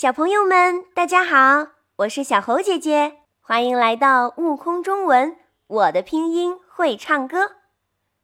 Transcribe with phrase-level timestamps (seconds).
[0.00, 5.36] 小朋友们，大家好，我是小猴姐姐，欢迎来到悟空中文。
[5.66, 7.56] 我的拼音会唱歌，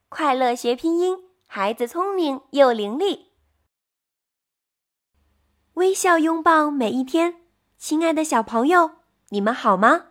[0.09, 3.27] 快乐学拼音，孩子聪明又伶俐。
[5.75, 7.43] 微笑拥抱每一天，
[7.77, 8.93] 亲爱的小朋友，
[9.29, 10.07] 你们好吗？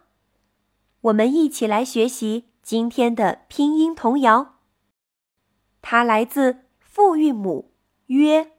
[1.01, 4.59] 我们一起来学习今天的拼音童谣。
[5.81, 7.73] 它来自复韵母
[8.05, 8.51] “约”，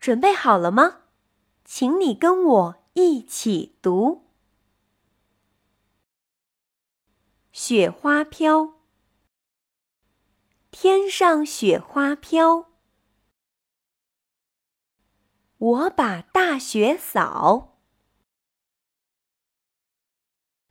[0.00, 1.00] 准备好了吗？
[1.70, 4.24] 请你跟我一起读：
[7.52, 8.80] 雪花飘，
[10.70, 12.70] 天上雪花飘，
[15.58, 17.78] 我把大雪扫，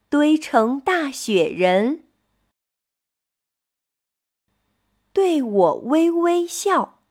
[0.09, 2.07] 堆成大雪人，
[5.13, 7.03] 对我微微笑。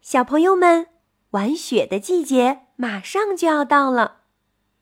[0.00, 0.97] 小朋友们。
[1.30, 4.22] 玩雪的季节马上就要到了，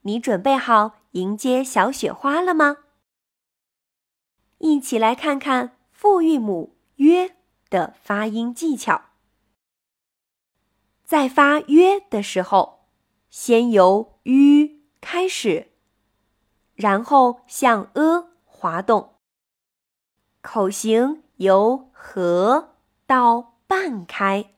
[0.02, 2.78] 你准备好迎接小雪花了吗？
[4.58, 7.36] 一起来看看复韵母“约”
[7.68, 9.02] 的发音技巧。
[11.04, 12.86] 在发“约”的时候，
[13.28, 15.72] 先由 “ü” 开始，
[16.74, 19.16] 然后向 “e” 滑动，
[20.42, 24.54] 口型由合到半开，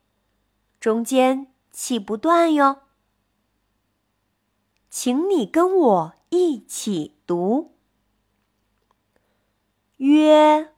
[0.79, 1.55] 中间。
[1.71, 2.83] 气不断哟，
[4.91, 7.77] 请你跟我一起读：
[9.97, 10.73] 约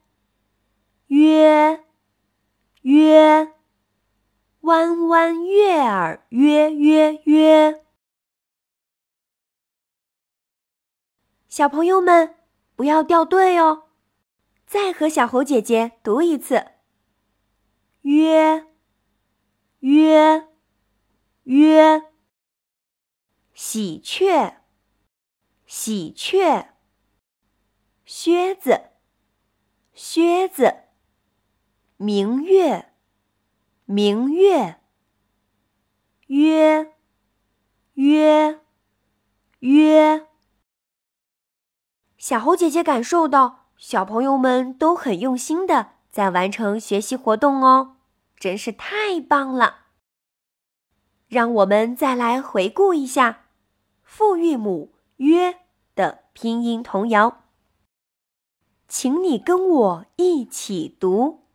[1.06, 1.84] 约
[2.82, 3.54] 约，
[4.60, 7.84] 弯弯月儿约约约。
[11.48, 12.36] 小朋友们
[12.76, 13.88] 不要掉队哦，
[14.66, 16.66] 再和小猴姐姐读一次：
[18.02, 18.66] 约
[19.80, 20.49] 约。
[21.50, 22.04] 约，
[23.52, 24.58] 喜鹊，
[25.66, 26.68] 喜鹊，
[28.04, 28.90] 靴子，
[29.92, 30.84] 靴子，
[31.96, 32.92] 明月，
[33.84, 34.80] 明月，
[36.28, 36.92] 约，
[37.94, 38.60] 约，
[39.58, 40.28] 约。
[42.16, 47.96] 小猴姐姐感受到小朋友们都很用心的在完成学习活动哦，
[48.36, 49.79] 真是太棒了。
[51.30, 53.46] 让我们再来回顾一下
[54.02, 55.60] 复韵母“约”
[55.94, 57.44] 的拼音童谣，
[58.88, 61.46] 请你跟我一起读：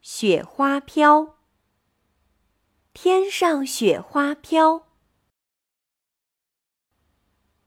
[0.00, 1.34] 雪花飘，
[2.92, 4.86] 天上雪花飘，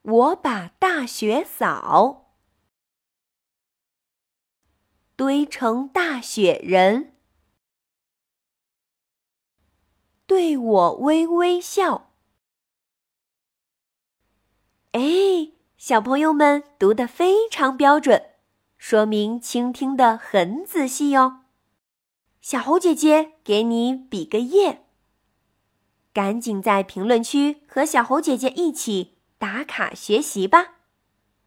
[0.03, 2.31] 我把大雪扫，
[5.17, 7.14] 堆成大雪人。
[10.27, 12.09] 对我微微笑。
[14.91, 18.31] 哎，小朋友们读得非常标准，
[18.77, 21.41] 说明倾听的很仔细哦。
[22.41, 24.85] 小猴姐姐给你比个耶，
[26.13, 30.75] 赶紧在评论区和小猴姐姐一起打卡学习吧。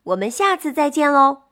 [0.04, 1.47] 我们下次再见喽。